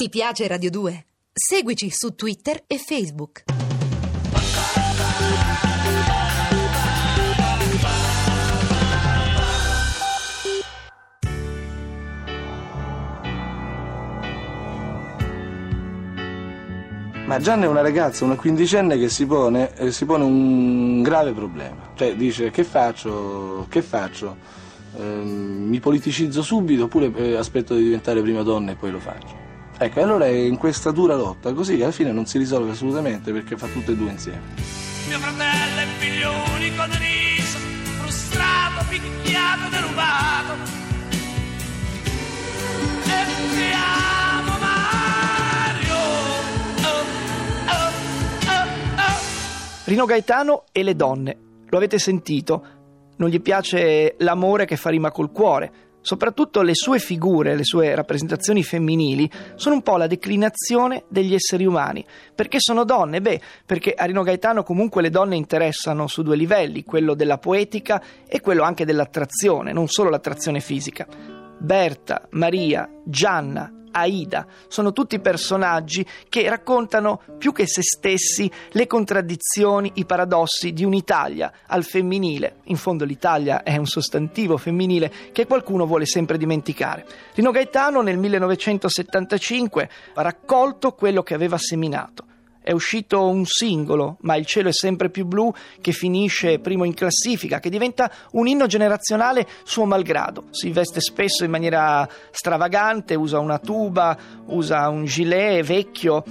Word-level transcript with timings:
Ti 0.00 0.08
piace 0.10 0.46
Radio 0.46 0.70
2? 0.70 1.06
Seguici 1.32 1.90
su 1.90 2.14
Twitter 2.14 2.62
e 2.68 2.78
Facebook. 2.78 3.42
Ma 17.26 17.40
Gianna 17.40 17.64
è 17.64 17.66
una 17.66 17.80
ragazza, 17.80 18.24
una 18.24 18.36
quindicenne 18.36 18.96
che 18.96 19.08
si 19.08 19.26
pone, 19.26 19.74
eh, 19.74 19.90
si 19.90 20.04
pone 20.04 20.22
un 20.22 21.02
grave 21.02 21.32
problema. 21.32 21.90
Cioè 21.96 22.14
dice 22.14 22.52
che 22.52 22.62
faccio, 22.62 23.66
che 23.68 23.82
faccio? 23.82 24.36
Eh, 24.96 25.02
mi 25.02 25.80
politicizzo 25.80 26.40
subito 26.42 26.84
oppure 26.84 27.12
eh, 27.16 27.34
aspetto 27.34 27.74
di 27.74 27.82
diventare 27.82 28.22
prima 28.22 28.42
donna 28.42 28.70
e 28.70 28.76
poi 28.76 28.92
lo 28.92 29.00
faccio? 29.00 29.37
Ecco, 29.80 30.02
allora 30.02 30.26
è 30.26 30.30
in 30.30 30.56
questa 30.56 30.90
dura 30.90 31.14
lotta, 31.14 31.52
così 31.52 31.76
che 31.76 31.84
alla 31.84 31.92
fine 31.92 32.10
non 32.10 32.26
si 32.26 32.36
risolve 32.36 32.72
assolutamente 32.72 33.30
perché 33.32 33.56
fa 33.56 33.68
tutte 33.68 33.92
e 33.92 33.96
due 33.96 34.10
insieme. 34.10 34.40
Mio 35.06 35.18
fratello 35.20 35.80
è 35.80 35.86
figlio 35.98 36.32
unico 36.56 36.84
di 36.86 36.96
riso, 36.98 37.58
frustrato, 38.00 38.84
picchiato, 38.88 39.68
derubato. 39.70 40.54
E 43.06 43.24
ti 43.54 43.70
amo 43.72 44.58
Mario. 44.58 45.94
Oh, 46.82 46.98
oh, 47.68 47.86
oh, 48.48 48.62
oh. 48.96 49.20
Rino 49.84 50.04
Gaetano 50.06 50.64
e 50.72 50.82
le 50.82 50.96
donne. 50.96 51.38
Lo 51.68 51.76
avete 51.76 52.00
sentito? 52.00 52.66
Non 53.16 53.28
gli 53.28 53.40
piace 53.40 54.16
l'amore 54.18 54.64
che 54.64 54.76
fa 54.76 54.90
rima 54.90 55.12
col 55.12 55.30
cuore. 55.30 55.72
Soprattutto 56.08 56.62
le 56.62 56.74
sue 56.74 57.00
figure, 57.00 57.54
le 57.54 57.64
sue 57.64 57.94
rappresentazioni 57.94 58.62
femminili 58.62 59.30
sono 59.56 59.74
un 59.74 59.82
po' 59.82 59.98
la 59.98 60.06
declinazione 60.06 61.04
degli 61.06 61.34
esseri 61.34 61.66
umani. 61.66 62.02
Perché 62.34 62.60
sono 62.60 62.84
donne? 62.84 63.20
Beh, 63.20 63.38
perché 63.66 63.92
a 63.92 64.06
Rino 64.06 64.22
Gaetano 64.22 64.62
comunque 64.62 65.02
le 65.02 65.10
donne 65.10 65.36
interessano 65.36 66.06
su 66.06 66.22
due 66.22 66.36
livelli, 66.36 66.82
quello 66.82 67.12
della 67.12 67.36
poetica 67.36 68.02
e 68.26 68.40
quello 68.40 68.62
anche 68.62 68.86
dell'attrazione, 68.86 69.74
non 69.74 69.86
solo 69.88 70.08
l'attrazione 70.08 70.60
fisica. 70.60 71.06
Berta, 71.58 72.26
Maria, 72.30 72.88
Gianna, 73.04 73.70
Aida, 73.98 74.46
sono 74.68 74.92
tutti 74.92 75.18
personaggi 75.20 76.06
che 76.28 76.48
raccontano 76.48 77.20
più 77.38 77.52
che 77.52 77.66
se 77.66 77.82
stessi 77.82 78.50
le 78.70 78.86
contraddizioni, 78.86 79.92
i 79.94 80.04
paradossi 80.04 80.72
di 80.72 80.84
un'Italia 80.84 81.52
al 81.66 81.84
femminile. 81.84 82.56
In 82.64 82.76
fondo 82.76 83.04
l'Italia 83.04 83.62
è 83.62 83.76
un 83.76 83.86
sostantivo 83.86 84.56
femminile 84.56 85.12
che 85.32 85.46
qualcuno 85.46 85.86
vuole 85.86 86.06
sempre 86.06 86.38
dimenticare. 86.38 87.06
Rino 87.34 87.50
Gaetano 87.50 88.02
nel 88.02 88.18
1975 88.18 89.90
ha 90.14 90.22
raccolto 90.22 90.92
quello 90.92 91.22
che 91.22 91.34
aveva 91.34 91.58
seminato. 91.58 92.27
È 92.68 92.72
uscito 92.72 93.26
un 93.26 93.46
singolo, 93.46 94.18
ma 94.20 94.36
il 94.36 94.44
cielo 94.44 94.68
è 94.68 94.74
sempre 94.74 95.08
più 95.08 95.24
blu, 95.24 95.50
che 95.80 95.92
finisce 95.92 96.58
primo 96.58 96.84
in 96.84 96.92
classifica, 96.92 97.60
che 97.60 97.70
diventa 97.70 98.12
un 98.32 98.46
inno 98.46 98.66
generazionale 98.66 99.46
suo 99.62 99.86
malgrado. 99.86 100.48
Si 100.50 100.70
veste 100.70 101.00
spesso 101.00 101.44
in 101.44 101.50
maniera 101.50 102.06
stravagante, 102.30 103.14
usa 103.14 103.38
una 103.38 103.58
tuba, 103.58 104.14
usa 104.48 104.86
un 104.90 105.06
gilet 105.06 105.64
vecchio 105.64 106.22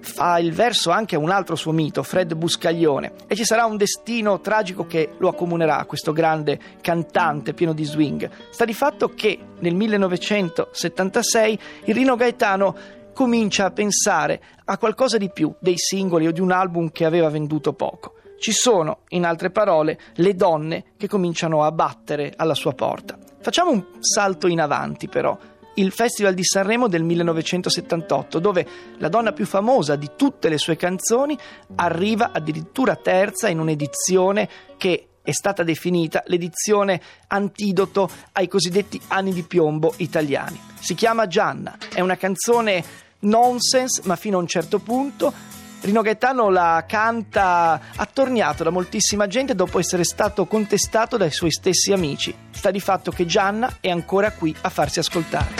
fa 0.00 0.38
il 0.38 0.52
verso 0.52 0.90
anche 0.90 1.16
a 1.16 1.18
un 1.18 1.30
altro 1.30 1.54
suo 1.54 1.72
mito, 1.72 2.02
Fred 2.02 2.34
Buscaglione, 2.34 3.12
e 3.26 3.36
ci 3.36 3.44
sarà 3.44 3.64
un 3.64 3.76
destino 3.76 4.40
tragico 4.40 4.86
che 4.86 5.10
lo 5.18 5.28
accomunerà, 5.28 5.84
questo 5.84 6.12
grande 6.12 6.58
cantante 6.80 7.52
pieno 7.52 7.72
di 7.72 7.84
swing. 7.84 8.28
Sta 8.50 8.64
di 8.64 8.74
fatto 8.74 9.10
che 9.10 9.38
nel 9.58 9.74
1976 9.74 11.58
il 11.84 11.94
Rino 11.94 12.16
Gaetano 12.16 12.76
comincia 13.18 13.64
a 13.64 13.72
pensare 13.72 14.40
a 14.66 14.78
qualcosa 14.78 15.16
di 15.18 15.28
più 15.28 15.52
dei 15.58 15.76
singoli 15.76 16.28
o 16.28 16.30
di 16.30 16.40
un 16.40 16.52
album 16.52 16.92
che 16.92 17.04
aveva 17.04 17.28
venduto 17.28 17.72
poco. 17.72 18.14
Ci 18.38 18.52
sono, 18.52 18.98
in 19.08 19.24
altre 19.24 19.50
parole, 19.50 19.98
le 20.14 20.36
donne 20.36 20.92
che 20.96 21.08
cominciano 21.08 21.64
a 21.64 21.72
battere 21.72 22.32
alla 22.36 22.54
sua 22.54 22.74
porta. 22.74 23.18
Facciamo 23.40 23.72
un 23.72 23.84
salto 23.98 24.46
in 24.46 24.60
avanti 24.60 25.08
però. 25.08 25.36
Il 25.74 25.90
Festival 25.90 26.32
di 26.32 26.44
Sanremo 26.44 26.86
del 26.86 27.02
1978, 27.02 28.38
dove 28.38 28.64
la 28.98 29.08
donna 29.08 29.32
più 29.32 29.46
famosa 29.46 29.96
di 29.96 30.10
tutte 30.14 30.48
le 30.48 30.58
sue 30.58 30.76
canzoni 30.76 31.36
arriva 31.74 32.30
addirittura 32.30 32.94
terza 32.94 33.48
in 33.48 33.58
un'edizione 33.58 34.48
che 34.76 35.08
è 35.22 35.32
stata 35.32 35.64
definita 35.64 36.22
l'edizione 36.26 37.00
antidoto 37.26 38.08
ai 38.34 38.46
cosiddetti 38.46 39.00
anni 39.08 39.32
di 39.32 39.42
piombo 39.42 39.92
italiani. 39.96 40.60
Si 40.78 40.94
chiama 40.94 41.26
Gianna, 41.26 41.76
è 41.92 41.98
una 41.98 42.16
canzone 42.16 43.06
nonsense, 43.20 44.02
ma 44.04 44.16
fino 44.16 44.38
a 44.38 44.40
un 44.40 44.46
certo 44.46 44.78
punto. 44.78 45.32
Rino 45.80 46.02
Gaetano 46.02 46.50
la 46.50 46.84
canta 46.88 47.80
attorniato 47.94 48.64
da 48.64 48.70
moltissima 48.70 49.28
gente 49.28 49.54
dopo 49.54 49.78
essere 49.78 50.02
stato 50.02 50.44
contestato 50.46 51.16
dai 51.16 51.30
suoi 51.30 51.52
stessi 51.52 51.92
amici. 51.92 52.34
Sta 52.50 52.70
di 52.70 52.80
fatto 52.80 53.12
che 53.12 53.26
Gianna 53.26 53.76
è 53.80 53.88
ancora 53.88 54.32
qui 54.32 54.54
a 54.60 54.70
farsi 54.70 54.98
ascoltare. 54.98 55.54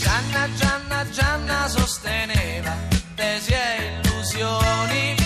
Gianna, 0.00 0.48
Gianna, 0.56 1.10
Gianna 1.10 1.68
sosteneva 1.68 2.74
tesi 3.14 3.52
e 3.52 4.00
illusioni. 4.02 5.17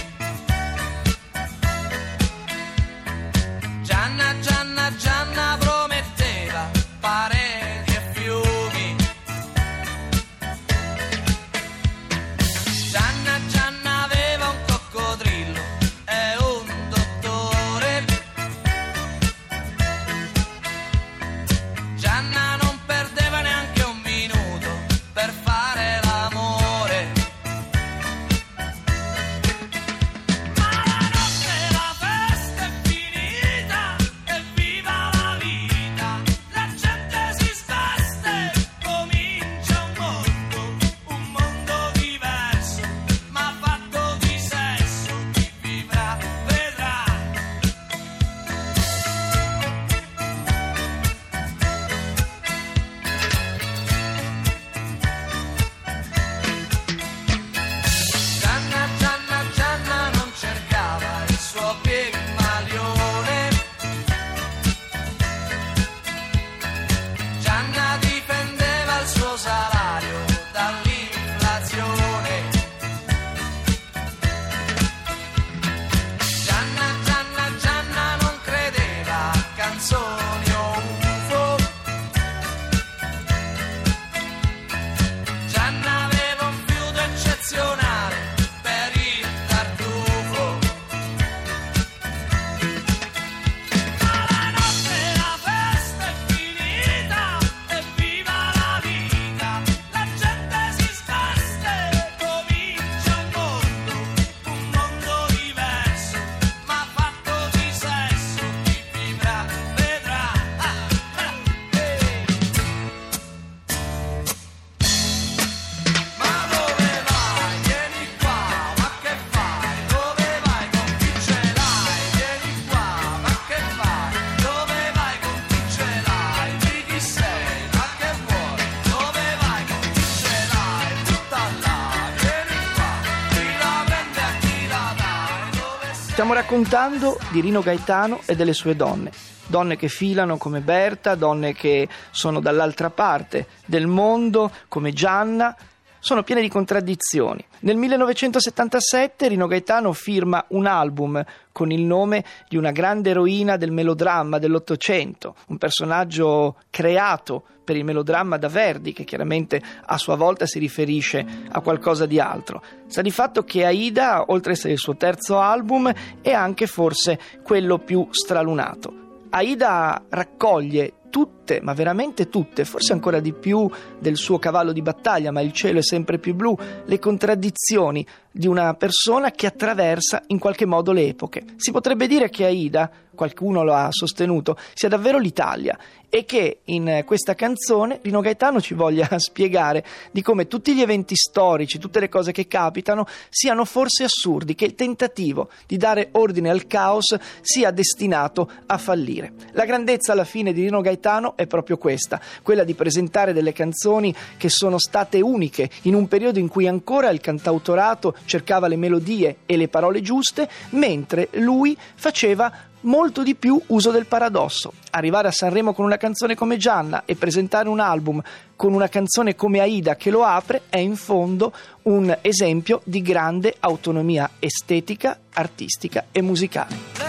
Stiamo 136.13 136.35
raccontando 136.35 137.19
di 137.31 137.41
Rino 137.41 137.63
Gaetano 137.63 138.21
e 138.27 138.37
delle 138.37 138.53
sue 138.53 138.77
donne. 138.77 139.11
Donne 139.47 139.77
che 139.77 139.89
filano 139.89 140.37
come 140.37 140.61
Berta, 140.61 141.15
donne 141.15 141.55
che 141.55 141.89
sono 142.11 142.39
dall'altra 142.39 142.91
parte 142.91 143.47
del 143.65 143.87
mondo 143.87 144.51
come 144.69 144.93
Gianna, 144.93 145.57
sono 146.03 146.25
piene 146.25 146.41
di 146.41 146.49
contraddizioni. 146.49 147.45
Nel 147.61 147.77
1977 147.77 149.29
Rino 149.29 149.47
Gaetano 149.47 149.93
firma 149.93 150.45
un 150.49 150.67
album 150.67 151.25
con 151.53 151.71
il 151.71 151.83
nome 151.83 152.25
di 152.49 152.57
una 152.57 152.73
grande 152.73 153.11
eroina 153.11 153.57
del 153.57 153.71
melodramma 153.71 154.41
dell'Ottocento, 154.41 155.37
un 155.47 155.59
personaggio 155.59 156.57
creato 156.71 157.45
per 157.63 157.77
il 157.77 157.85
melodramma 157.85 158.37
da 158.37 158.49
Verdi, 158.49 158.93
che 158.93 159.05
chiaramente 159.05 159.63
a 159.85 159.97
sua 159.97 160.17
volta 160.17 160.45
si 160.45 160.59
riferisce 160.59 161.25
a 161.49 161.61
qualcosa 161.61 162.05
di 162.05 162.19
altro. 162.19 162.65
Sta 162.89 163.01
di 163.01 163.13
fatto 163.13 163.45
che 163.45 163.65
Aida, 163.65 164.25
oltre 164.27 164.51
ad 164.51 164.57
essere 164.57 164.73
il 164.73 164.81
suo 164.81 164.97
terzo 164.97 165.39
album, 165.39 165.93
è 166.21 166.33
anche 166.33 166.67
forse 166.67 167.17
quello 167.45 167.79
più 167.79 168.09
stralunato. 168.11 168.93
Aida 169.31 170.03
raccoglie 170.09 170.95
tutte, 171.13 171.61
ma 171.61 171.75
veramente 171.75 172.31
tutte, 172.31 172.65
forse 172.65 172.95
ancora 172.95 173.21
di 173.21 173.35
più 173.35 173.71
del 173.99 174.17
suo 174.17 174.39
cavallo 174.39 174.73
di 174.73 174.81
battaglia, 174.81 175.31
ma 175.31 175.43
il 175.43 175.53
cielo 175.53 175.81
è 175.81 175.83
sempre 175.83 176.19
più 176.19 176.35
blu, 176.35 176.57
le 176.87 176.99
contraddizioni 176.99 178.05
di 178.31 178.47
una 178.47 178.73
persona 178.73 179.31
che 179.31 179.47
attraversa 179.47 180.23
in 180.29 180.39
qualche 180.39 180.65
modo 180.65 180.93
le 180.93 181.07
epoche. 181.07 181.45
Si 181.57 181.71
potrebbe 181.71 182.07
dire 182.07 182.31
che 182.31 182.47
Aida, 182.47 182.91
qualcuno 183.15 183.63
lo 183.63 183.75
ha 183.75 183.89
sostenuto, 183.91 184.57
sia 184.73 184.89
davvero 184.89 185.19
l'Italia 185.19 185.79
e 186.09 186.25
che 186.25 186.61
in 186.65 187.03
questa 187.05 187.35
canzone 187.35 188.01
Rino 188.03 188.21
Gaetano 188.21 188.59
ci 188.59 188.73
voglia 188.73 189.07
spiegare 189.19 189.85
di 190.11 190.23
come 190.23 190.47
tutti 190.47 190.75
gli 190.75 190.81
eventi 190.81 191.15
storici, 191.15 191.79
tutte 191.79 192.01
le 192.01 192.09
cose 192.09 192.33
che 192.33 192.47
capitano 192.47 193.07
siano 193.29 193.67
forse 193.67 194.05
assurdi, 194.05 194.55
che 194.55 194.65
il 194.65 194.75
tentativo 194.75 195.51
di 195.67 195.77
dare 195.77 196.09
ordine 196.13 196.49
al 196.49 196.67
caos 196.67 197.15
sia 197.43 197.71
destinato 197.71 198.51
a 198.65 198.79
fallire. 198.79 199.35
La 199.53 199.67
grandezza 199.67 200.13
alla 200.13 200.25
fine 200.25 200.55
di 200.55 200.63
Rino 200.63 200.81
Gaetano 200.81 201.01
è 201.37 201.47
proprio 201.47 201.77
questa, 201.77 202.21
quella 202.43 202.65
di 202.65 202.75
presentare 202.75 203.33
delle 203.33 203.53
canzoni 203.53 204.15
che 204.37 204.49
sono 204.49 204.79
state 204.79 205.21
uniche 205.21 205.69
in 205.83 205.95
un 205.95 206.09
periodo 206.09 206.39
in 206.39 206.49
cui 206.49 206.67
ancora 206.67 207.11
il 207.11 207.21
cantautorato 207.21 208.15
cercava 208.25 208.69
le 208.69 208.77
melodie 208.77 209.39
e 209.47 209.57
le 209.57 209.69
parole 209.69 210.01
giuste, 210.01 210.49
mentre 210.71 211.29
lui 211.33 211.77
faceva 211.95 212.71
molto 212.83 213.23
di 213.23 213.35
più 213.35 213.61
uso 213.67 213.91
del 213.91 214.07
paradosso. 214.07 214.73
Arrivare 214.91 215.29
a 215.29 215.33
Sanremo 215.33 215.73
con 215.73 215.85
una 215.85 215.97
canzone 215.97 216.35
come 216.35 216.57
Gianna 216.57 217.03
e 217.05 217.17
presentare 217.17 217.69
un 217.69 217.81
album 217.81 218.23
con 218.57 218.73
una 218.73 218.89
canzone 218.89 219.35
come 219.35 219.61
Aida 219.61 219.97
che 219.97 220.11
lo 220.11 220.25
apre 220.25 220.63
è 220.69 220.79
in 220.79 220.97
fondo 220.97 221.53
un 221.83 222.17
esempio 222.23 222.81
di 222.85 223.03
grande 223.03 223.55
autonomia 223.59 224.31
estetica, 224.39 225.19
artistica 225.33 226.07
e 226.13 226.23
musicale. 226.23 227.02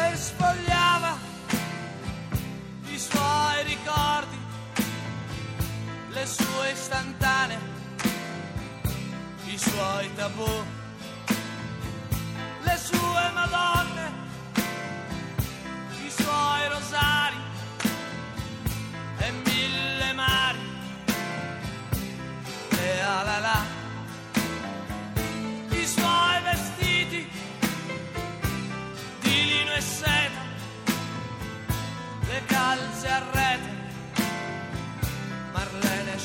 Le 6.24 6.30
sue 6.30 6.72
istantanee, 6.72 7.60
i 9.46 9.58
suoi 9.58 10.10
tabù, 10.16 10.52
le 12.62 12.78
sue 12.78 13.32
madonne, 13.34 14.06
i 16.02 16.10
suoi 16.10 16.70
rosari 16.70 17.42
e 19.18 19.32
mille 19.46 20.14
mari, 20.14 20.60
le 22.70 23.02
alala, 23.02 23.60
i 25.72 25.86
suoi 25.86 26.42
vestiti 26.44 27.30
di 29.20 29.44
lino 29.50 29.74
e 29.74 29.82
seta, 29.82 30.42
le 32.30 32.42
calze 32.46 33.08
a 33.10 33.18
e 33.18 33.43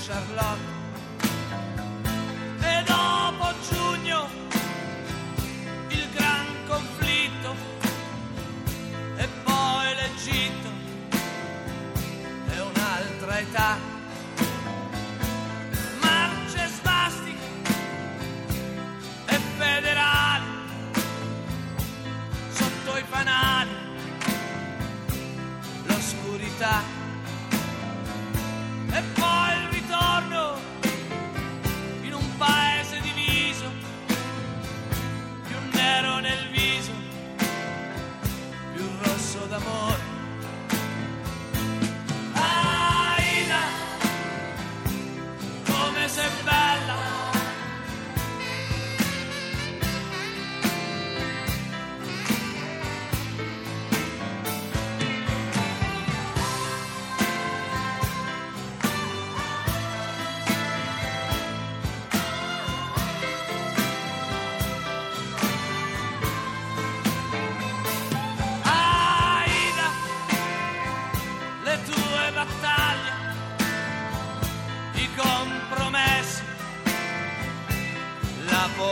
Charlotte. 0.09 0.78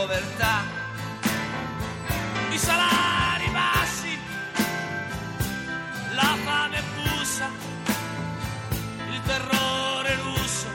Povertà, 0.07 0.63
i 2.49 2.57
salari 2.57 3.49
bassi, 3.51 4.17
la 6.15 6.37
fame 6.45 6.81
bussa, 6.95 7.49
il 9.09 9.21
terrore 9.25 10.15
russo, 10.21 10.67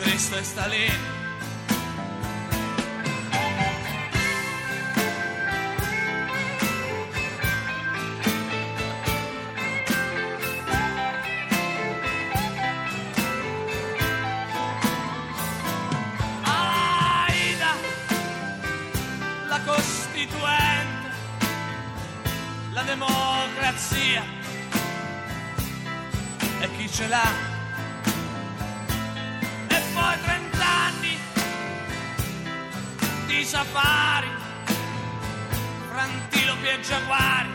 Cristo 0.00 0.38
e 0.38 0.42
Stalin. 0.42 1.19
La 19.50 19.60
Costituente, 19.66 21.10
la 22.70 22.82
democrazia 22.82 24.22
e 26.60 26.70
chi 26.76 26.88
ce 26.88 27.08
l'ha. 27.08 27.32
E 29.66 29.82
poi 29.92 30.20
trent'anni 30.22 31.18
di 33.26 33.44
safari, 33.44 34.30
fra 35.88 36.02
antilopi 36.02 36.66
e 36.66 36.80
giaguari, 36.82 37.50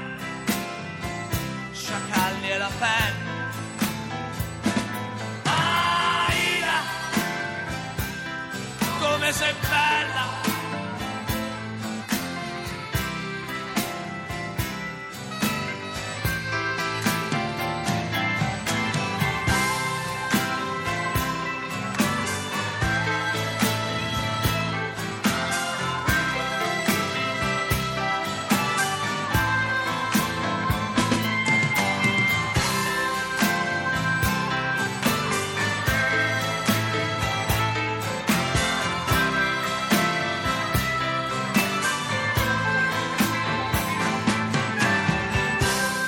sciacalli 1.72 2.50
e 2.50 2.58
la 2.58 2.72
pelle. 2.78 3.24
Aida, 5.46 6.78
come 9.00 9.32
sei 9.32 9.54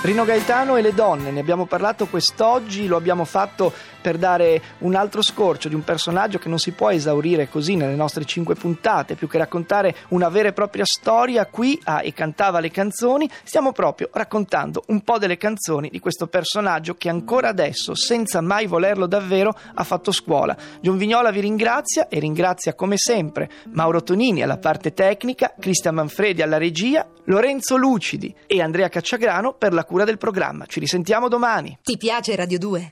Rino 0.07 0.23
Gaetano 0.23 0.77
e 0.77 0.81
le 0.81 0.93
donne, 0.93 1.31
ne 1.31 1.41
abbiamo 1.41 1.65
parlato 1.65 2.05
quest'oggi, 2.05 2.87
lo 2.87 2.95
abbiamo 2.95 3.25
fatto 3.25 3.73
per 4.07 4.17
dare 4.17 4.61
un 4.79 4.95
altro 4.95 5.21
scorcio 5.21 5.67
di 5.67 5.75
un 5.75 5.83
personaggio 5.83 6.37
che 6.37 6.47
non 6.47 6.59
si 6.59 6.71
può 6.71 6.91
esaurire 6.91 7.49
così 7.49 7.75
nelle 7.75 7.93
nostre 7.93 8.23
cinque 8.23 8.55
puntate, 8.55 9.15
più 9.15 9.27
che 9.27 9.37
raccontare 9.37 9.93
una 10.09 10.29
vera 10.29 10.47
e 10.47 10.53
propria 10.53 10.85
storia 10.85 11.45
qui 11.45 11.77
a 11.83 12.01
E 12.01 12.13
cantava 12.13 12.61
le 12.61 12.71
canzoni, 12.71 13.29
stiamo 13.43 13.73
proprio 13.73 14.07
raccontando 14.13 14.83
un 14.87 15.01
po' 15.01 15.17
delle 15.17 15.35
canzoni 15.35 15.89
di 15.89 15.99
questo 15.99 16.27
personaggio 16.27 16.93
che 16.93 17.09
ancora 17.09 17.49
adesso, 17.49 17.95
senza 17.95 18.39
mai 18.39 18.65
volerlo 18.65 19.07
davvero, 19.07 19.53
ha 19.73 19.83
fatto 19.83 20.13
scuola. 20.13 20.55
Gion 20.79 20.95
Vignola 20.95 21.29
vi 21.29 21.41
ringrazia 21.41 22.07
e 22.07 22.19
ringrazia 22.19 22.75
come 22.75 22.95
sempre 22.95 23.49
Mauro 23.73 24.03
Tonini 24.03 24.41
alla 24.41 24.57
parte 24.57 24.93
tecnica, 24.93 25.53
Cristian 25.59 25.95
Manfredi 25.95 26.41
alla 26.41 26.57
regia, 26.57 27.05
Lorenzo 27.25 27.75
Lucidi 27.75 28.33
e 28.47 28.61
Andrea 28.61 28.87
Cacciagrano 28.87 29.51
per 29.51 29.73
la 29.73 29.83
cura 29.83 30.05
del 30.05 30.17
programma. 30.17 30.65
Ci 30.65 30.79
risentiamo 30.79 31.27
domani. 31.27 31.77
Ti 31.83 31.97
piace 31.97 32.37
Radio 32.37 32.57
2? 32.57 32.91